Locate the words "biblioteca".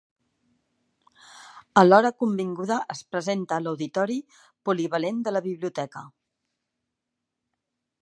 5.51-6.07